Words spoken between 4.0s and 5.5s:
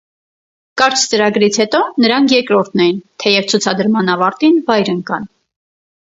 ավարտին վայր ընկան։